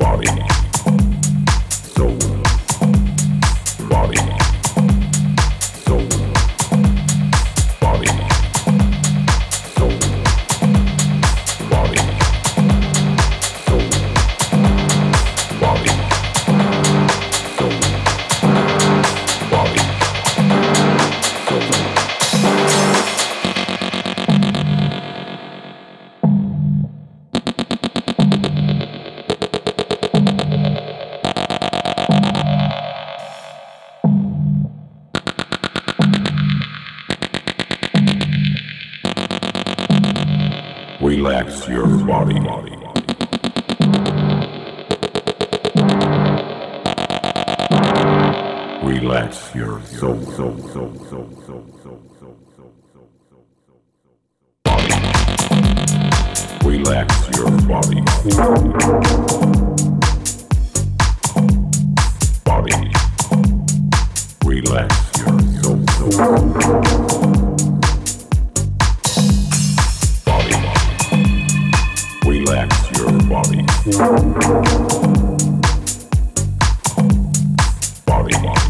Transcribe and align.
body. 0.00 0.39
Relax 56.62 57.28
your 57.36 57.50
body. 57.66 58.00
Body. 62.44 62.90
Relax 64.44 64.94
your. 65.18 65.40
Body. 70.24 70.54
Relax 72.24 72.70
your 72.96 73.12
body. 73.28 73.60
Body. 78.06 78.34
Relax 78.36 78.69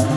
you. 0.00 0.11